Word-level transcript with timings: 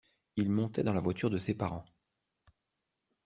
Il 0.35 0.49
montait 0.49 0.81
dans 0.81 0.95
la 0.95 0.99
voiture 0.99 1.29
de 1.29 1.37
ses 1.37 1.53
parents. 1.53 1.85